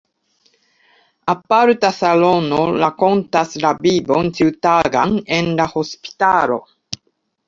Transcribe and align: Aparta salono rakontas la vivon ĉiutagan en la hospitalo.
Aparta 1.33 1.91
salono 1.97 2.61
rakontas 2.83 3.53
la 3.65 3.73
vivon 3.87 4.31
ĉiutagan 4.39 5.13
en 5.37 5.53
la 5.61 5.69
hospitalo. 5.75 6.59